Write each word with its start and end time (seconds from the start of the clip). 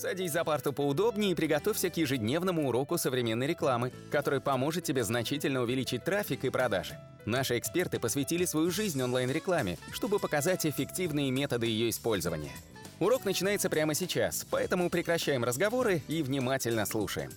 Садись 0.00 0.32
за 0.32 0.44
парту 0.44 0.72
поудобнее 0.72 1.32
и 1.32 1.34
приготовься 1.34 1.90
к 1.90 1.96
ежедневному 1.98 2.66
уроку 2.66 2.96
современной 2.96 3.46
рекламы, 3.46 3.92
который 4.10 4.40
поможет 4.40 4.82
тебе 4.82 5.04
значительно 5.04 5.60
увеличить 5.60 6.04
трафик 6.04 6.42
и 6.46 6.48
продажи. 6.48 6.98
Наши 7.26 7.58
эксперты 7.58 8.00
посвятили 8.00 8.46
свою 8.46 8.70
жизнь 8.70 9.02
онлайн-рекламе, 9.02 9.76
чтобы 9.92 10.18
показать 10.18 10.64
эффективные 10.64 11.30
методы 11.30 11.66
ее 11.66 11.90
использования. 11.90 12.52
Урок 12.98 13.26
начинается 13.26 13.68
прямо 13.68 13.92
сейчас, 13.92 14.46
поэтому 14.50 14.88
прекращаем 14.88 15.44
разговоры 15.44 16.00
и 16.08 16.22
внимательно 16.22 16.86
слушаем. 16.86 17.30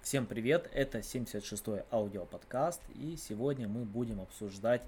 Всем 0.00 0.26
привет, 0.26 0.70
это 0.72 0.98
76-й 0.98 1.82
аудиоподкаст, 1.90 2.82
и 2.94 3.16
сегодня 3.16 3.66
мы 3.66 3.84
будем 3.84 4.20
обсуждать 4.20 4.82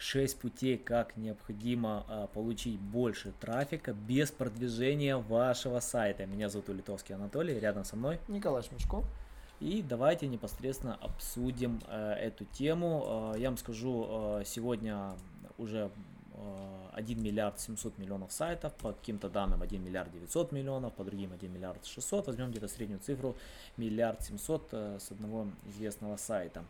6 0.00 0.38
путей, 0.38 0.78
как 0.78 1.16
необходимо 1.18 2.06
а, 2.08 2.26
получить 2.28 2.80
больше 2.80 3.32
трафика 3.38 3.92
без 3.92 4.30
продвижения 4.30 5.18
вашего 5.18 5.78
сайта. 5.80 6.24
Меня 6.24 6.48
зовут 6.48 6.70
Улитовский 6.70 7.14
Анатолий, 7.14 7.60
рядом 7.60 7.84
со 7.84 7.96
мной 7.96 8.18
Николай 8.26 8.62
Шмичко. 8.62 9.04
И 9.60 9.84
давайте 9.86 10.26
непосредственно 10.26 10.94
обсудим 10.94 11.82
э, 11.86 12.14
эту 12.14 12.46
тему. 12.46 13.32
Э, 13.34 13.38
я 13.38 13.50
вам 13.50 13.58
скажу, 13.58 14.06
э, 14.40 14.44
сегодня 14.46 15.12
уже 15.58 15.90
1 16.94 17.22
миллиард 17.22 17.60
700 17.60 17.98
миллионов 17.98 18.32
сайтов, 18.32 18.72
по 18.76 18.94
каким-то 18.94 19.28
данным 19.28 19.60
1 19.60 19.84
миллиард 19.84 20.10
900 20.10 20.52
миллионов, 20.52 20.94
по 20.94 21.04
другим 21.04 21.34
1 21.34 21.52
миллиард 21.52 21.84
600, 21.84 22.28
возьмем 22.28 22.50
где-то 22.50 22.68
среднюю 22.68 23.00
цифру 23.00 23.36
миллиард 23.76 24.22
700 24.22 24.72
с 24.72 25.10
одного 25.10 25.48
известного 25.66 26.16
сайта. 26.16 26.64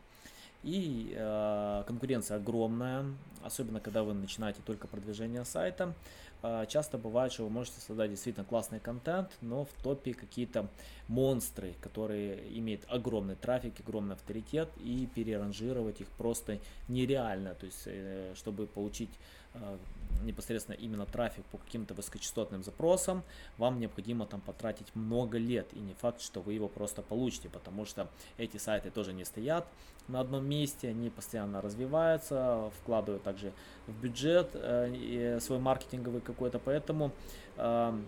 И 0.63 1.15
э, 1.17 1.85
конкуренция 1.87 2.37
огромная, 2.37 3.07
особенно 3.43 3.81
когда 3.81 4.03
вы 4.03 4.13
начинаете 4.13 4.61
только 4.65 4.87
продвижение 4.87 5.45
сайта. 5.45 5.95
Э, 6.43 6.67
часто 6.69 6.99
бывает, 6.99 7.33
что 7.33 7.45
вы 7.45 7.51
можете 7.51 7.81
создать 7.81 8.11
действительно 8.11 8.45
классный 8.45 8.81
контент, 8.81 9.31
но 9.41 9.65
в 9.65 9.73
топе 9.83 10.13
какие-то 10.13 10.69
монстры, 11.09 11.75
которые 11.81 12.59
имеют 12.59 12.83
огромный 12.89 13.37
трафик, 13.37 13.81
огромный 13.81 14.15
авторитет, 14.15 14.69
и 14.79 15.09
переранжировать 15.15 16.01
их 16.01 16.09
просто 16.09 16.59
нереально. 16.89 17.55
То 17.55 17.67
есть, 17.67 17.83
э, 17.87 18.35
чтобы 18.37 18.67
получить 18.67 19.11
э, 19.55 19.79
непосредственно 20.25 20.77
именно 20.77 21.07
трафик 21.07 21.45
по 21.47 21.59
каким-то 21.59 21.95
высокочастотным 21.95 22.63
запросам, 22.63 23.23
вам 23.59 23.81
необходимо 23.81 24.27
там 24.27 24.41
потратить 24.41 24.95
много 24.95 25.39
лет, 25.39 25.69
и 25.73 25.79
не 25.79 25.95
факт, 25.95 26.21
что 26.21 26.41
вы 26.41 26.55
его 26.55 26.69
просто 26.69 27.03
получите, 27.03 27.49
потому 27.49 27.85
что 27.85 28.09
эти 28.39 28.57
сайты 28.57 28.91
тоже 28.91 29.13
не 29.13 29.25
стоят 29.25 29.67
на 30.09 30.21
одном 30.21 30.49
месте, 30.49 30.89
они 30.89 31.11
постоянно 31.11 31.61
развиваются, 31.61 32.71
вкладывают 32.81 33.23
также 33.23 33.53
в 33.87 33.93
бюджет 33.93 34.51
э, 34.55 35.39
свой 35.41 35.59
маркетинговый 35.59 36.21
какой-то, 36.21 36.59
поэтому 36.59 37.13
э, 37.57 37.99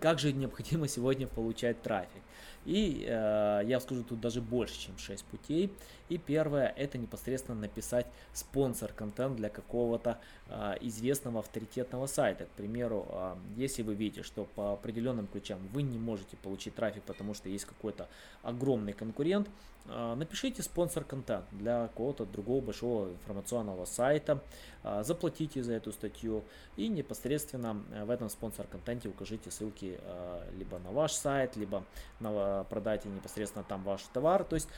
как 0.00 0.18
же 0.18 0.32
необходимо 0.32 0.88
сегодня 0.88 1.26
получать 1.26 1.82
трафик. 1.82 2.22
И 2.68 3.06
э, 3.08 3.62
я 3.64 3.80
скажу 3.80 4.02
тут 4.02 4.20
даже 4.20 4.42
больше, 4.42 4.78
чем 4.78 4.98
6 4.98 5.24
путей. 5.24 5.72
И 6.10 6.18
первое, 6.18 6.68
это 6.76 6.98
непосредственно 6.98 7.58
написать 7.58 8.06
спонсор-контент 8.34 9.36
для 9.36 9.48
какого-то 9.48 10.18
э, 10.48 10.74
известного 10.82 11.40
авторитетного 11.40 12.06
сайта. 12.06 12.44
К 12.44 12.50
примеру, 12.50 13.06
э, 13.08 13.36
если 13.56 13.82
вы 13.82 13.94
видите, 13.94 14.22
что 14.22 14.44
по 14.54 14.74
определенным 14.74 15.28
ключам 15.28 15.60
вы 15.72 15.80
не 15.80 15.98
можете 15.98 16.36
получить 16.36 16.74
трафик, 16.74 17.04
потому 17.04 17.32
что 17.32 17.48
есть 17.48 17.64
какой-то 17.64 18.06
огромный 18.42 18.92
конкурент, 18.92 19.48
э, 19.86 20.14
напишите 20.14 20.62
спонсор-контент 20.62 21.46
для 21.52 21.88
какого-то 21.88 22.26
другого 22.26 22.60
большого 22.60 23.08
информационного 23.08 23.86
сайта, 23.86 24.42
э, 24.84 25.02
заплатите 25.04 25.62
за 25.62 25.72
эту 25.72 25.92
статью 25.92 26.44
и 26.76 26.88
непосредственно 26.88 27.82
в 28.04 28.10
этом 28.10 28.28
спонсор-контенте 28.28 29.08
укажите 29.08 29.50
ссылки 29.50 29.98
э, 29.98 30.50
либо 30.58 30.78
на 30.78 30.90
ваш 30.90 31.12
сайт, 31.12 31.56
либо 31.56 31.82
на 32.20 32.57
продайте 32.64 33.08
непосредственно 33.08 33.64
там 33.64 33.82
ваш 33.82 34.02
товар. 34.12 34.44
То 34.44 34.54
есть 34.54 34.68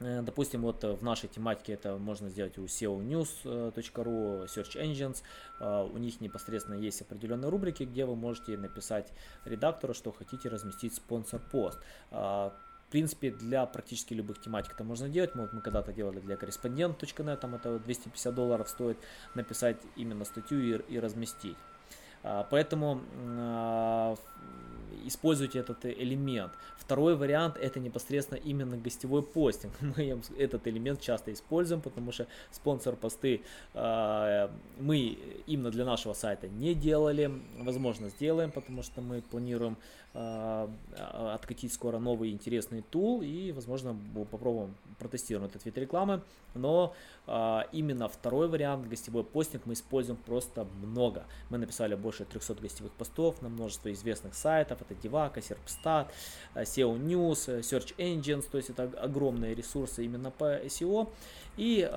э, 0.00 0.22
Допустим, 0.22 0.62
вот 0.62 0.82
в 0.82 1.02
нашей 1.02 1.28
тематике 1.28 1.74
это 1.74 1.96
можно 1.96 2.28
сделать 2.28 2.58
у 2.58 2.64
SEOnews.ru, 2.64 4.46
Search 4.46 4.76
Engines. 4.76 5.22
Э, 5.60 5.84
у 5.84 5.98
них 5.98 6.20
непосредственно 6.20 6.76
есть 6.76 7.00
определенные 7.00 7.50
рубрики, 7.50 7.84
где 7.84 8.04
вы 8.04 8.16
можете 8.16 8.56
написать 8.56 9.12
редактору, 9.44 9.94
что 9.94 10.12
хотите 10.12 10.48
разместить 10.48 10.94
спонсор-пост. 10.94 11.78
Э, 12.10 12.50
в 12.86 12.90
принципе, 12.90 13.30
для 13.30 13.66
практически 13.66 14.14
любых 14.14 14.40
тематик 14.40 14.74
это 14.74 14.84
можно 14.84 15.08
делать. 15.08 15.34
Мы, 15.34 15.48
мы 15.52 15.60
когда-то 15.60 15.92
делали 15.92 16.20
для 16.20 16.36
корреспондент.нет, 16.36 17.40
там 17.40 17.54
это 17.56 17.78
250 17.80 18.34
долларов 18.34 18.68
стоит 18.68 18.98
написать 19.34 19.78
именно 19.96 20.24
статью 20.24 20.60
и, 20.60 20.94
и 20.94 21.00
разместить. 21.00 21.56
Поэтому 22.50 23.02
используйте 25.06 25.58
этот 25.58 25.84
элемент. 25.86 26.52
Второй 26.76 27.16
вариант 27.16 27.56
это 27.56 27.80
непосредственно 27.80 28.38
именно 28.38 28.76
гостевой 28.76 29.22
постинг. 29.22 29.72
Мы 29.80 30.20
этот 30.38 30.66
элемент 30.66 31.00
часто 31.00 31.32
используем, 31.32 31.80
потому 31.80 32.12
что 32.12 32.26
спонсор 32.50 32.96
посты 32.96 33.42
э, 33.74 34.48
мы 34.78 35.18
именно 35.46 35.70
для 35.70 35.84
нашего 35.84 36.12
сайта 36.14 36.48
не 36.48 36.74
делали. 36.74 37.30
Возможно 37.58 38.08
сделаем, 38.08 38.50
потому 38.50 38.82
что 38.82 39.00
мы 39.00 39.22
планируем 39.22 39.76
э, 39.76 40.03
откатить 40.14 41.72
скоро 41.72 41.98
новый 41.98 42.30
интересный 42.30 42.82
тул 42.82 43.22
и 43.22 43.50
возможно 43.52 43.96
попробуем 44.30 44.74
протестируем 44.98 45.46
этот 45.48 45.64
вид 45.64 45.76
рекламы. 45.78 46.22
Но 46.54 46.94
э, 47.26 47.60
именно 47.72 48.08
второй 48.08 48.48
вариант 48.48 48.88
гостевой 48.88 49.24
постинг 49.24 49.66
мы 49.66 49.74
используем 49.74 50.18
просто 50.24 50.66
много. 50.82 51.24
Мы 51.50 51.58
написали 51.58 51.94
больше 51.94 52.24
300 52.24 52.54
гостевых 52.54 52.92
постов 52.92 53.42
на 53.42 53.48
множество 53.48 53.92
известных 53.92 54.34
сайтов 54.34 54.80
это 54.80 54.94
Divac, 54.94 55.34
Serpstat, 55.34 56.08
э, 56.54 56.62
SEO 56.62 56.98
News, 56.98 57.50
э, 57.50 57.60
Search 57.60 57.94
Engines, 57.96 58.48
то 58.50 58.58
есть 58.58 58.70
это 58.70 58.84
огромные 59.00 59.54
ресурсы 59.54 60.04
именно 60.04 60.30
по 60.30 60.60
SEO. 60.64 61.08
И 61.56 61.88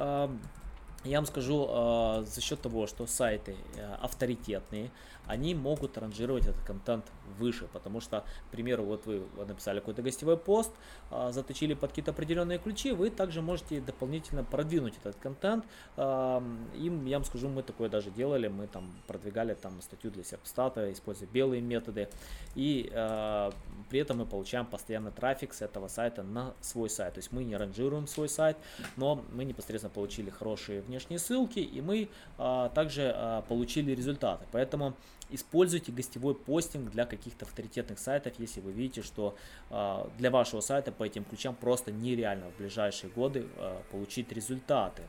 я 1.03 1.17
вам 1.19 1.25
скажу, 1.25 1.67
э, 1.69 2.25
за 2.25 2.41
счет 2.41 2.61
того, 2.61 2.87
что 2.87 3.05
сайты 3.07 3.55
э, 3.75 3.95
авторитетные, 4.01 4.91
они 5.27 5.55
могут 5.55 5.97
ранжировать 5.97 6.47
этот 6.47 6.61
контент 6.63 7.05
выше, 7.37 7.67
потому 7.73 7.99
что, 7.99 8.23
к 8.47 8.51
примеру, 8.51 8.83
вот 8.83 9.05
вы 9.05 9.23
написали 9.45 9.79
какой-то 9.79 10.01
гостевой 10.01 10.37
пост, 10.37 10.71
э, 11.11 11.29
заточили 11.31 11.73
под 11.73 11.91
какие-то 11.91 12.11
определенные 12.11 12.57
ключи, 12.57 12.91
вы 12.91 13.09
также 13.09 13.41
можете 13.41 13.81
дополнительно 13.81 14.43
продвинуть 14.43 14.95
этот 15.03 15.17
контент. 15.17 15.65
Э, 15.97 16.41
им, 16.75 17.05
я 17.05 17.17
вам 17.17 17.25
скажу, 17.25 17.49
мы 17.49 17.63
такое 17.63 17.89
даже 17.89 18.09
делали, 18.09 18.47
мы 18.47 18.67
там 18.67 18.91
продвигали 19.05 19.53
там 19.53 19.81
статью 19.81 20.11
для 20.11 20.23
серпстата, 20.23 20.91
используя 20.91 21.27
белые 21.27 21.61
методы, 21.61 22.09
и 22.55 22.89
э, 22.91 23.51
при 23.89 23.99
этом 23.99 24.17
мы 24.17 24.25
получаем 24.25 24.65
постоянно 24.65 25.11
трафик 25.11 25.53
с 25.53 25.61
этого 25.61 25.89
сайта 25.89 26.23
на 26.23 26.53
свой 26.61 26.89
сайт, 26.89 27.15
то 27.15 27.19
есть 27.19 27.31
мы 27.31 27.43
не 27.43 27.57
ранжируем 27.57 28.07
свой 28.07 28.29
сайт, 28.29 28.57
но 28.95 29.23
мы 29.31 29.43
непосредственно 29.43 29.93
получили 29.93 30.29
хорошие 30.29 30.81
внешние 30.87 31.19
ссылки, 31.19 31.59
и 31.59 31.81
мы 31.81 32.09
а, 32.37 32.69
также 32.69 33.13
а, 33.15 33.41
получили 33.43 33.91
результаты. 33.91 34.45
Поэтому 34.51 34.95
используйте 35.29 35.91
гостевой 35.91 36.35
постинг 36.35 36.91
для 36.91 37.05
каких-то 37.05 37.45
авторитетных 37.45 37.99
сайтов, 37.99 38.33
если 38.37 38.61
вы 38.61 38.71
видите, 38.71 39.01
что 39.01 39.35
а, 39.69 40.09
для 40.17 40.31
вашего 40.31 40.61
сайта 40.61 40.91
по 40.91 41.03
этим 41.03 41.23
ключам 41.23 41.55
просто 41.55 41.91
нереально 41.91 42.49
в 42.49 42.57
ближайшие 42.57 43.09
годы 43.11 43.47
а, 43.57 43.81
получить 43.91 44.31
результаты. 44.31 45.03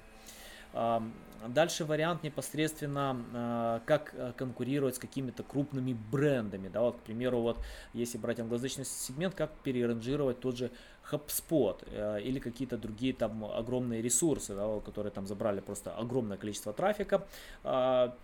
Дальше 1.47 1.85
вариант 1.85 2.25
непосредственно, 2.25 3.25
а, 3.33 3.81
как 3.87 4.13
э, 4.15 4.33
конкурировать 4.37 4.97
с 4.97 4.99
какими-то 4.99 5.45
крупными 5.45 5.97
брендами. 6.11 6.69
Да, 6.69 6.81
вот, 6.81 6.97
к 6.97 7.01
примеру, 7.01 7.41
вот, 7.41 7.59
если 7.93 8.19
брать 8.19 8.41
англоязычный 8.41 8.85
сегмент, 8.85 9.35
как 9.35 9.53
переранжировать 9.63 10.41
тот 10.41 10.57
же 10.57 10.71
HubSpot 11.11 11.83
э, 11.87 12.21
или 12.23 12.39
какие-то 12.39 12.77
другие 12.77 13.13
там 13.13 13.45
огромные 13.45 14.03
ресурсы, 14.03 14.55
да, 14.55 14.81
которые 14.81 15.13
там 15.13 15.27
забрали 15.27 15.61
просто 15.61 15.95
огромное 15.95 16.37
количество 16.37 16.73
трафика. 16.73 17.27
А, 17.65 18.15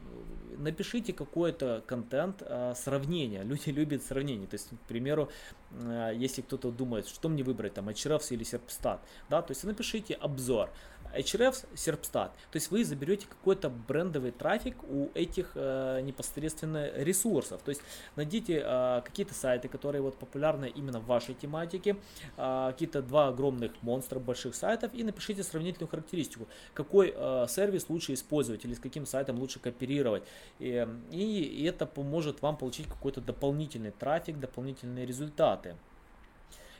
напишите 0.58 1.12
какой-то 1.12 1.82
контент, 1.86 2.42
а, 2.42 2.74
сравнение. 2.74 3.42
Люди 3.44 3.70
любят 3.70 4.02
сравнение. 4.02 4.46
То 4.46 4.54
есть, 4.54 4.68
к 4.68 4.88
примеру, 4.88 5.30
э, 5.70 6.12
если 6.16 6.42
кто-то 6.42 6.70
думает, 6.70 7.06
что 7.06 7.28
мне 7.28 7.42
выбрать, 7.42 7.74
там, 7.74 7.88
Ahrefs 7.88 8.28
или 8.30 8.44
Serpstat, 8.44 8.98
да, 9.30 9.42
то 9.42 9.52
есть 9.52 9.64
напишите 9.64 10.14
обзор. 10.14 10.70
Ahrefs, 11.14 11.66
Serpstat. 11.74 12.30
То 12.50 12.56
есть 12.56 12.70
вы 12.70 12.84
заберете 12.84 13.26
какой-то 13.26 13.70
брендовый 13.70 14.30
трафик 14.30 14.76
у 14.84 15.08
этих 15.14 15.52
э, 15.54 16.00
непосредственно 16.02 16.90
ресурсов. 16.94 17.60
То 17.62 17.70
есть 17.70 17.82
найдите 18.16 18.62
э, 18.64 19.02
какие-то 19.04 19.34
сайты, 19.34 19.68
которые 19.68 20.02
вот 20.02 20.16
популярны 20.16 20.68
именно 20.74 21.00
в 21.00 21.06
вашей 21.06 21.34
тематике, 21.34 21.96
э, 22.36 22.68
какие-то 22.72 23.02
два 23.02 23.28
огромных 23.28 23.72
монстра 23.82 24.18
больших 24.18 24.54
сайтов 24.54 24.92
и 24.94 25.04
напишите 25.04 25.42
сравнительную 25.42 25.88
характеристику, 25.88 26.46
какой 26.72 27.12
э, 27.14 27.46
сервис 27.48 27.88
лучше 27.88 28.14
использовать 28.14 28.64
или 28.64 28.74
с 28.74 28.80
каким 28.80 29.06
сайтом 29.06 29.38
лучше 29.38 29.60
кооперировать. 29.60 30.24
И, 30.58 30.86
и 31.10 31.64
это 31.64 31.86
поможет 31.86 32.42
вам 32.42 32.56
получить 32.56 32.86
какой-то 32.86 33.20
дополнительный 33.20 33.90
трафик, 33.92 34.38
дополнительные 34.38 35.06
результаты. 35.06 35.76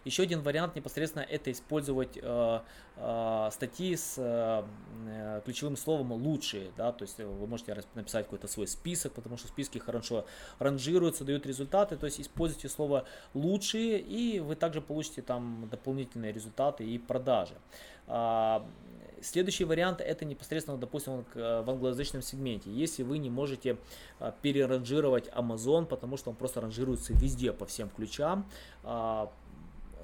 Еще 0.05 0.23
один 0.23 0.43
вариант 0.43 0.77
непосредственно 0.77 1.23
это 1.23 1.51
использовать 1.51 2.19
э, 2.21 2.61
э, 2.97 3.49
статьи 3.53 3.97
с 3.97 4.15
э, 4.19 5.41
ключевым 5.45 5.77
словом 5.77 6.13
лучшие, 6.13 6.73
да, 6.77 6.93
то 6.93 7.03
есть 7.03 7.19
вы 7.19 7.47
можете 7.47 7.75
написать 7.95 8.27
какой-то 8.27 8.49
свой 8.49 8.67
список, 8.67 9.13
потому 9.13 9.37
что 9.37 9.49
списки 9.49 9.79
хорошо 9.79 10.27
ранжируются, 10.59 11.25
дают 11.25 11.47
результаты, 11.47 11.97
то 11.97 12.07
есть 12.07 12.21
используйте 12.21 12.69
слово 12.69 13.07
лучшие 13.33 13.99
и 13.99 14.41
вы 14.41 14.57
также 14.57 14.81
получите 14.81 15.23
там 15.23 15.69
дополнительные 15.71 16.33
результаты 16.33 16.85
и 16.85 16.99
продажи. 16.99 17.55
А, 18.07 18.67
Следующий 19.25 19.65
вариант 19.65 20.03
это 20.03 20.27
непосредственно, 20.27 20.77
допустим, 20.77 21.25
в 21.35 21.71
англоязычном 21.71 22.21
сегменте. 22.21 22.71
Если 22.71 23.03
вы 23.03 23.17
не 23.17 23.31
можете 23.31 23.79
а, 24.19 24.33
переранжировать 24.43 25.29
Amazon, 25.29 25.87
потому 25.87 26.19
что 26.19 26.29
он 26.29 26.37
просто 26.37 26.61
ранжируется 26.61 27.15
везде 27.15 27.55
по 27.55 27.65
всем 27.65 27.89
ключам, 27.89 28.47
а, 28.83 29.33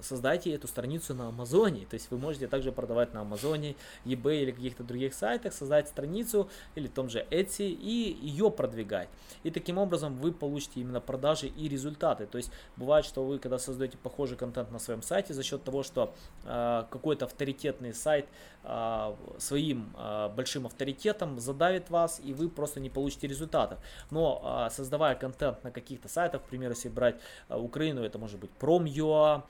создайте 0.02 0.52
эту 0.52 0.68
страницу 0.68 1.14
на 1.14 1.28
Амазоне. 1.28 1.86
То 1.86 1.94
есть 1.94 2.10
вы 2.10 2.18
можете 2.18 2.46
также 2.46 2.72
продавать 2.72 3.14
на 3.14 3.20
Амазоне, 3.20 3.76
eBay 4.04 4.42
или 4.42 4.50
каких-то 4.50 4.84
других 4.84 5.14
сайтах, 5.14 5.52
создать 5.52 5.88
страницу 5.88 6.48
или 6.74 6.86
в 6.86 6.92
том 6.92 7.08
же 7.08 7.26
Etsy 7.30 7.68
и 7.68 8.18
ее 8.20 8.50
продвигать. 8.50 9.08
И 9.42 9.50
таким 9.50 9.78
образом 9.78 10.16
вы 10.16 10.32
получите 10.32 10.80
именно 10.80 11.00
продажи 11.00 11.46
и 11.46 11.68
результаты. 11.68 12.26
То 12.26 12.38
есть 12.38 12.50
бывает, 12.76 13.04
что 13.04 13.24
вы 13.24 13.38
когда 13.38 13.58
создаете 13.58 13.98
похожий 13.98 14.36
контент 14.36 14.70
на 14.70 14.78
своем 14.78 15.02
сайте 15.02 15.34
за 15.34 15.42
счет 15.42 15.64
того, 15.64 15.82
что 15.82 16.14
э, 16.44 16.84
какой-то 16.90 17.24
авторитетный 17.24 17.94
сайт 17.94 18.26
э, 18.64 19.14
своим 19.38 19.94
э, 19.96 20.28
большим 20.34 20.66
авторитетом 20.66 21.38
задавит 21.38 21.90
вас 21.90 22.20
и 22.24 22.34
вы 22.34 22.48
просто 22.48 22.80
не 22.80 22.90
получите 22.90 23.26
результатов. 23.26 23.78
Но 24.10 24.66
э, 24.66 24.70
создавая 24.70 25.14
контент 25.14 25.64
на 25.64 25.70
каких-то 25.70 26.08
сайтах, 26.08 26.42
к 26.42 26.46
примеру, 26.46 26.74
если 26.74 26.88
брать 26.88 27.16
э, 27.48 27.56
Украину, 27.56 28.02
это 28.02 28.18
может 28.18 28.38
быть 28.38 28.50
Prom.ua, 28.60 29.42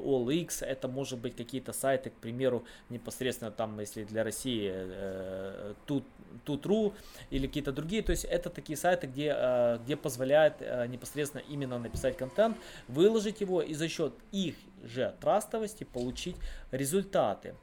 OLX, 0.00 0.64
это 0.64 0.88
может 0.88 1.18
быть 1.18 1.36
какие-то 1.36 1.72
сайты, 1.72 2.10
к 2.10 2.14
примеру, 2.14 2.64
непосредственно 2.90 3.50
там, 3.50 3.78
если 3.80 4.04
для 4.04 4.24
России 4.24 4.70
э, 4.72 5.74
Тут.ру 5.86 6.94
или 7.30 7.46
какие-то 7.46 7.72
другие, 7.72 8.02
то 8.02 8.10
есть 8.10 8.24
это 8.24 8.50
такие 8.50 8.76
сайты, 8.76 9.06
где, 9.06 9.34
э, 9.36 9.78
где 9.84 9.96
позволяет 9.96 10.54
э, 10.60 10.86
непосредственно 10.86 11.42
именно 11.48 11.78
написать 11.78 12.16
контент, 12.16 12.56
выложить 12.88 13.40
его 13.40 13.62
и 13.62 13.74
за 13.74 13.88
счет 13.88 14.14
их 14.32 14.56
же 14.82 15.14
трастовости 15.20 15.84
получить 15.84 16.36
результаты. 16.70 17.54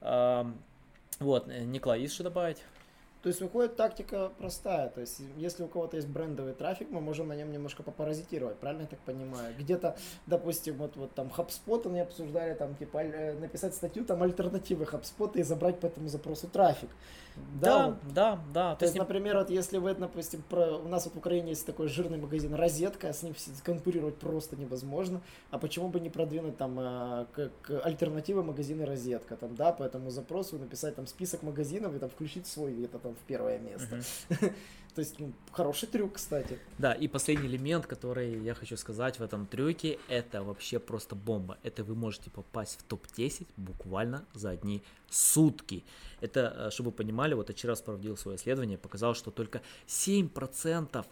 Вот, 0.00 1.48
Николай, 1.48 2.02
есть 2.02 2.14
что 2.14 2.22
добавить? 2.22 2.58
То 3.28 3.30
есть 3.30 3.42
выходит 3.42 3.76
тактика 3.76 4.32
простая. 4.38 4.88
То 4.88 5.02
есть 5.02 5.20
если 5.36 5.62
у 5.62 5.68
кого-то 5.68 5.96
есть 5.96 6.08
брендовый 6.08 6.54
трафик, 6.54 6.88
мы 6.90 7.02
можем 7.02 7.28
на 7.28 7.34
нем 7.36 7.52
немножко 7.52 7.82
попаразитировать, 7.82 8.56
правильно 8.56 8.82
я 8.84 8.88
так 8.88 9.00
понимаю? 9.00 9.54
Где-то, 9.58 9.98
допустим, 10.26 10.78
вот, 10.78 10.96
вот 10.96 11.14
там 11.14 11.30
HubSpot 11.36 11.86
они 11.86 12.00
обсуждали, 12.00 12.54
там 12.54 12.74
типа 12.74 13.02
э, 13.02 13.34
написать 13.38 13.74
статью, 13.74 14.06
там 14.06 14.22
альтернативы 14.22 14.86
HubSpot 14.86 15.38
и 15.38 15.42
забрать 15.42 15.78
по 15.78 15.84
этому 15.84 16.08
запросу 16.08 16.48
трафик. 16.48 16.88
Да, 17.60 17.66
да, 17.78 17.86
вот. 17.86 17.96
да. 18.14 18.40
да. 18.52 18.72
То, 18.72 18.78
То 18.80 18.84
есть, 18.84 18.94
не... 18.94 19.00
например, 19.00 19.36
вот 19.36 19.50
если 19.50 19.78
вы, 19.78 19.94
допустим, 19.94 20.42
про... 20.48 20.76
у 20.76 20.88
нас 20.88 21.04
вот 21.04 21.14
в 21.14 21.18
Украине 21.18 21.50
есть 21.50 21.66
такой 21.66 21.88
жирный 21.88 22.18
магазин 22.18 22.54
«Розетка», 22.54 23.12
с 23.12 23.22
ним 23.22 23.34
конкурировать 23.64 24.16
просто 24.16 24.56
невозможно, 24.56 25.20
а 25.50 25.58
почему 25.58 25.88
бы 25.88 26.00
не 26.00 26.10
продвинуть 26.10 26.56
там 26.56 26.78
э, 26.78 27.26
как 27.32 27.84
альтернативы 27.84 28.42
магазины 28.42 28.84
«Розетка», 28.84 29.36
там, 29.36 29.54
да, 29.54 29.72
по 29.72 29.82
этому 29.82 30.10
запросу 30.10 30.58
написать 30.58 30.96
там 30.96 31.06
список 31.06 31.42
магазинов 31.42 31.94
и 31.94 31.98
там 31.98 32.08
включить 32.10 32.46
свой 32.46 32.72
где-то 32.72 32.98
там 32.98 33.14
в 33.18 33.26
первое 33.26 33.58
место. 33.58 34.00
То 34.98 35.02
есть, 35.02 35.20
ну, 35.20 35.32
хороший 35.52 35.86
трюк, 35.86 36.14
кстати. 36.14 36.58
Да, 36.76 36.92
и 36.92 37.06
последний 37.06 37.46
элемент, 37.46 37.86
который 37.86 38.42
я 38.42 38.54
хочу 38.54 38.76
сказать 38.76 39.20
в 39.20 39.22
этом 39.22 39.46
трюке, 39.46 39.98
это 40.08 40.42
вообще 40.42 40.80
просто 40.80 41.14
бомба. 41.14 41.56
Это 41.62 41.84
вы 41.84 41.94
можете 41.94 42.30
попасть 42.30 42.80
в 42.80 42.82
топ-10 42.82 43.46
буквально 43.56 44.24
за 44.34 44.50
одни 44.50 44.82
сутки. 45.08 45.84
Это, 46.20 46.52
э, 46.56 46.70
чтобы 46.72 46.90
вы 46.90 46.96
понимали, 46.96 47.34
вот 47.34 47.48
я 47.48 47.54
вчера 47.54 47.76
проводил 47.76 48.16
свое 48.16 48.38
исследование, 48.38 48.76
показал, 48.76 49.14
что 49.14 49.30
только 49.30 49.62
7% 49.86 51.06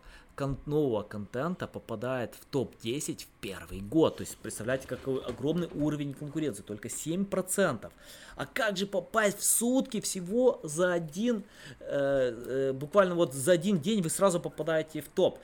нового 0.67 1.03
контента 1.03 1.67
попадает 1.67 2.35
в 2.35 2.45
топ-10 2.47 3.23
в 3.23 3.27
первый 3.41 3.81
год. 3.81 4.19
То 4.19 4.23
есть, 4.23 4.37
представляете, 4.37 4.87
какой 4.87 5.21
огромный 5.25 5.69
уровень 5.75 6.15
конкуренции, 6.15 6.63
только 6.63 6.89
7%. 6.89 7.91
А 8.37 8.47
как 8.47 8.77
же 8.77 8.87
попасть 8.87 9.39
в 9.39 9.45
сутки 9.45 10.01
всего 10.01 10.61
за 10.63 10.93
один, 10.93 11.45
э, 11.81 11.89
э, 11.89 12.73
буквально 12.73 13.15
вот 13.15 13.33
за 13.33 13.53
один 13.53 13.81
день 13.81 14.03
вы 14.03 14.11
сразу 14.11 14.41
попадаете 14.41 15.01
в 15.01 15.09
топ 15.09 15.39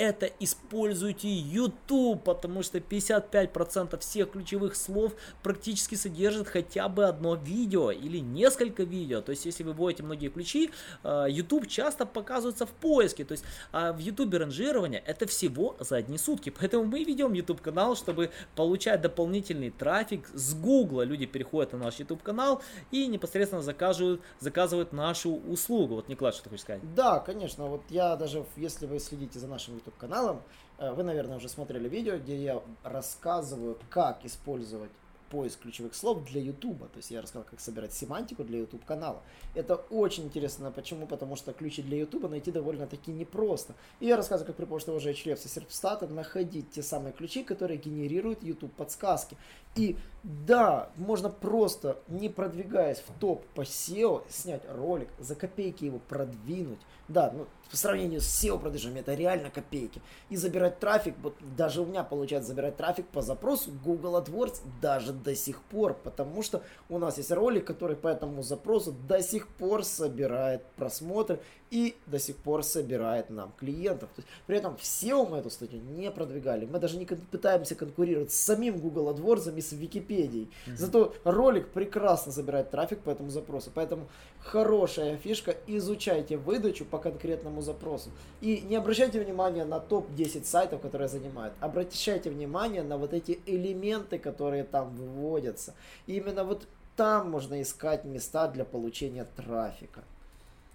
это 0.00 0.30
используйте 0.40 1.28
YouTube, 1.28 2.24
потому 2.24 2.62
что 2.62 2.78
55% 2.78 3.98
всех 3.98 4.30
ключевых 4.30 4.74
слов 4.74 5.12
практически 5.42 5.94
содержит 5.94 6.48
хотя 6.48 6.88
бы 6.88 7.04
одно 7.04 7.34
видео 7.34 7.90
или 7.90 8.16
несколько 8.18 8.84
видео. 8.84 9.20
То 9.20 9.30
есть, 9.32 9.44
если 9.44 9.62
вы 9.62 9.74
вводите 9.74 10.02
многие 10.02 10.28
ключи, 10.28 10.70
э, 11.04 11.26
YouTube 11.28 11.66
часто 11.66 12.06
показывается 12.06 12.64
в 12.64 12.70
поиске. 12.70 13.26
То 13.26 13.32
есть, 13.32 13.44
а 13.72 13.92
в 13.92 13.98
YouTube 13.98 14.32
ранжирование 14.32 15.02
это 15.04 15.26
всего 15.26 15.76
за 15.80 15.96
одни 15.96 16.16
сутки. 16.16 16.48
Поэтому 16.58 16.84
мы 16.84 17.04
ведем 17.04 17.34
YouTube 17.34 17.60
канал, 17.60 17.94
чтобы 17.94 18.30
получать 18.56 19.02
дополнительный 19.02 19.70
трафик 19.70 20.30
с 20.32 20.54
Google. 20.54 21.02
Люди 21.02 21.26
переходят 21.26 21.72
на 21.72 21.78
наш 21.78 21.98
YouTube 21.98 22.22
канал 22.22 22.62
и 22.90 23.06
непосредственно 23.06 23.62
заказывают, 23.62 24.22
заказывают 24.38 24.94
нашу 24.94 25.34
услугу. 25.34 25.96
Вот, 25.96 26.08
Николай, 26.08 26.32
что 26.32 26.44
ты 26.44 26.48
хочешь 26.48 26.62
сказать? 26.62 26.94
Да, 26.94 27.18
конечно. 27.18 27.66
Вот 27.66 27.82
я 27.90 28.16
даже, 28.16 28.46
если 28.56 28.86
вы 28.86 28.98
следите 28.98 29.38
за 29.38 29.46
нашим 29.46 29.74
YouTube 29.74 29.89
каналом. 29.96 30.42
Э, 30.78 30.92
вы, 30.92 31.02
наверное, 31.02 31.36
уже 31.36 31.48
смотрели 31.48 31.88
видео, 31.88 32.18
где 32.18 32.36
я 32.36 32.62
рассказываю, 32.82 33.78
как 33.90 34.24
использовать 34.24 34.90
поиск 35.30 35.60
ключевых 35.60 35.94
слов 35.94 36.24
для 36.24 36.40
YouTube. 36.40 36.80
То 36.90 36.96
есть 36.96 37.10
я 37.10 37.22
рассказал, 37.22 37.46
как 37.48 37.60
собирать 37.60 37.94
семантику 37.94 38.44
для 38.44 38.58
YouTube 38.58 38.84
канала. 38.84 39.22
Это 39.54 39.76
очень 39.76 40.24
интересно. 40.24 40.70
Почему? 40.70 41.06
Потому 41.06 41.36
что 41.36 41.52
ключи 41.52 41.82
для 41.82 41.98
YouTube 41.98 42.28
найти 42.28 42.50
довольно-таки 42.50 43.12
непросто. 43.12 43.74
И 44.00 44.06
я 44.06 44.16
рассказываю, 44.16 44.48
как 44.48 44.56
при 44.56 44.64
помощи 44.64 44.86
того 44.86 44.98
же 44.98 45.12
HREFS 45.12 45.46
и 45.46 45.48
Серпстата 45.48 46.06
находить 46.08 46.70
те 46.72 46.82
самые 46.82 47.12
ключи, 47.12 47.44
которые 47.44 47.78
генерируют 47.78 48.42
YouTube 48.42 48.72
подсказки. 48.74 49.36
И 49.76 49.96
да, 50.22 50.90
можно 50.96 51.30
просто, 51.30 51.98
не 52.08 52.28
продвигаясь 52.28 52.98
в 52.98 53.18
топ 53.18 53.46
по 53.54 53.62
SEO, 53.62 54.22
снять 54.28 54.62
ролик, 54.68 55.08
за 55.18 55.34
копейки 55.34 55.84
его 55.84 55.98
продвинуть. 55.98 56.80
Да, 57.08 57.32
ну, 57.34 57.46
по 57.70 57.76
сравнению 57.76 58.20
с 58.20 58.44
SEO 58.44 58.58
продвижением 58.58 59.00
это 59.00 59.14
реально 59.14 59.50
копейки. 59.50 60.02
И 60.28 60.36
забирать 60.36 60.78
трафик, 60.78 61.14
вот 61.22 61.36
даже 61.56 61.80
у 61.80 61.86
меня 61.86 62.04
получается 62.04 62.50
забирать 62.50 62.76
трафик 62.76 63.06
по 63.08 63.22
запросу 63.22 63.70
Google 63.82 64.20
AdWords 64.20 64.60
даже 64.82 65.12
до 65.14 65.34
сих 65.34 65.62
пор, 65.62 65.94
потому 65.94 66.42
что 66.42 66.62
у 66.90 66.98
нас 66.98 67.16
есть 67.16 67.30
ролик, 67.30 67.64
который 67.64 67.96
по 67.96 68.08
этому 68.08 68.42
запросу 68.42 68.92
до 69.08 69.22
сих 69.22 69.48
пор 69.48 69.84
собирает 69.84 70.66
просмотры 70.76 71.40
и 71.70 71.96
до 72.06 72.18
сих 72.18 72.36
пор 72.36 72.64
собирает 72.64 73.30
нам 73.30 73.52
клиентов. 73.58 74.10
То 74.16 74.22
есть, 74.22 74.28
при 74.46 74.56
этом 74.56 74.76
в 74.76 74.80
SEO 74.80 75.28
мы 75.28 75.38
эту 75.38 75.50
статью 75.50 75.80
не 75.80 76.10
продвигали. 76.10 76.66
Мы 76.66 76.78
даже 76.78 76.98
не 76.98 77.06
пытаемся 77.06 77.74
конкурировать 77.74 78.32
с 78.32 78.36
самим 78.36 78.78
Google 78.78 79.10
AdWords 79.10 79.56
и 79.56 79.60
с 79.60 79.72
Википедией. 79.72 80.50
Mm-hmm. 80.66 80.76
Зато 80.76 81.14
ролик 81.24 81.68
прекрасно 81.68 82.32
забирает 82.32 82.70
трафик 82.70 83.00
по 83.00 83.10
этому 83.10 83.30
запросу. 83.30 83.70
Поэтому 83.72 84.08
хорошая 84.40 85.16
фишка. 85.16 85.56
Изучайте 85.66 86.36
выдачу 86.36 86.84
по 86.84 86.98
конкретному 86.98 87.62
запросу. 87.62 88.10
И 88.40 88.62
не 88.62 88.76
обращайте 88.76 89.20
внимания 89.20 89.64
на 89.64 89.78
топ-10 89.78 90.44
сайтов, 90.44 90.80
которые 90.80 91.08
занимают. 91.08 91.54
Обращайте 91.60 92.30
внимание 92.30 92.82
на 92.82 92.98
вот 92.98 93.12
эти 93.12 93.40
элементы, 93.46 94.18
которые 94.18 94.64
там 94.64 94.94
выводятся. 94.96 95.74
И 96.06 96.16
именно 96.16 96.42
вот 96.44 96.66
там 96.96 97.30
можно 97.30 97.62
искать 97.62 98.04
места 98.04 98.48
для 98.48 98.64
получения 98.64 99.26
трафика. 99.36 100.02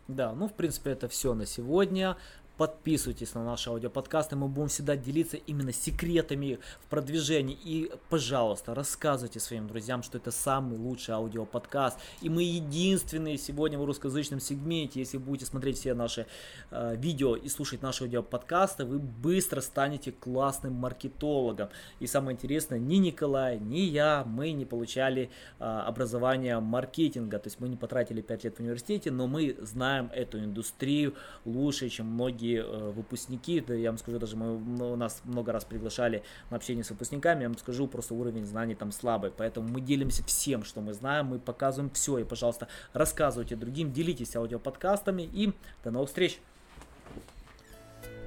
Да, 0.08 0.34
ну 0.34 0.48
в 0.48 0.54
принципе 0.54 0.92
это 0.92 1.08
все 1.08 1.34
на 1.34 1.46
сегодня. 1.46 2.18
Подписывайтесь 2.58 3.34
на 3.34 3.44
наши 3.44 3.70
аудиоподкасты, 3.70 4.38
мы 4.38 4.48
будем 4.48 4.70
всегда 4.70 4.96
делиться 4.96 5.36
именно 5.36 5.74
секретами 5.74 6.60
в 6.80 6.88
продвижении. 6.88 7.58
И, 7.62 7.92
пожалуйста, 8.10 8.74
рассказывайте 8.74 9.42
своим 9.42 9.68
друзьям, 9.68 10.04
что 10.04 10.18
это 10.18 10.32
самый 10.32 10.78
лучший 10.78 11.16
аудиоподкаст. 11.16 11.98
И 12.22 12.30
мы 12.30 12.44
единственные 12.44 13.38
сегодня 13.38 13.78
в 13.78 13.84
русскоязычном 13.84 14.40
сегменте. 14.40 15.02
Если 15.02 15.18
будете 15.18 15.46
смотреть 15.46 15.80
все 15.80 15.94
наши 15.94 16.28
э, 16.72 16.96
видео 16.96 17.36
и 17.36 17.50
слушать 17.50 17.82
наши 17.82 18.06
аудиоподкасты, 18.06 18.86
вы 18.86 19.00
быстро 19.00 19.60
станете 19.60 20.14
классным 20.14 20.76
маркетологом. 20.76 21.68
И 22.00 22.08
самое 22.08 22.36
интересное, 22.36 22.80
ни 22.80 22.96
Николай, 22.96 23.60
ни 23.60 23.80
я, 23.80 24.24
мы 24.26 24.54
не 24.54 24.64
получали 24.64 25.30
э, 25.60 25.64
образование 25.66 26.62
маркетинга. 26.62 27.38
То 27.38 27.48
есть 27.48 27.60
мы 27.60 27.68
не 27.68 27.76
потратили 27.76 28.22
5 28.22 28.44
лет 28.46 28.56
в 28.56 28.60
университете, 28.62 29.12
но 29.12 29.28
мы 29.28 29.58
знаем 29.60 30.10
эту 30.14 30.40
индустрию 30.40 31.16
лучше, 31.44 31.90
чем 31.90 32.08
многие 32.08 32.45
многие 32.46 32.62
э, 32.62 32.92
выпускники, 32.92 33.62
да, 33.62 33.74
я 33.74 33.90
вам 33.90 33.98
скажу, 33.98 34.20
даже 34.20 34.36
мы, 34.36 34.58
ну, 34.58 34.96
нас 34.96 35.22
много 35.24 35.52
раз 35.52 35.66
приглашали 35.66 36.24
на 36.50 36.58
общение 36.58 36.84
с 36.84 36.90
выпускниками, 36.90 37.44
я 37.44 37.50
вам 37.50 37.58
скажу, 37.58 37.88
просто 37.88 38.14
уровень 38.14 38.46
знаний 38.46 38.76
там 38.76 38.92
слабый, 38.92 39.32
поэтому 39.36 39.68
мы 39.68 39.82
делимся 39.82 40.24
всем, 40.24 40.64
что 40.64 40.82
мы 40.82 40.94
знаем, 40.94 41.28
мы 41.28 41.40
показываем 41.40 41.90
все, 41.92 42.20
и, 42.20 42.24
пожалуйста, 42.24 42.68
рассказывайте 42.94 43.56
другим, 43.56 43.92
делитесь 43.92 44.36
аудиоподкастами, 44.36 45.24
и 45.24 45.54
до 45.84 45.92
новых 45.92 46.10
встреч! 46.10 46.40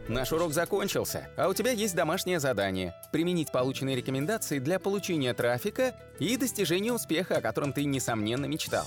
Наш 0.08 0.32
урок 0.32 0.54
закончился, 0.54 1.28
а 1.36 1.48
у 1.48 1.54
тебя 1.54 1.70
есть 1.70 1.94
домашнее 1.94 2.40
задание– 2.40 2.94
применить 3.12 3.52
полученные 3.52 3.94
рекомендации 3.94 4.58
для 4.58 4.78
получения 4.78 5.34
трафика 5.34 5.94
и 6.18 6.38
достижения 6.38 6.94
успеха, 6.94 7.36
о 7.36 7.40
котором 7.42 7.74
ты, 7.74 7.84
несомненно, 7.84 8.46
мечтал. 8.46 8.86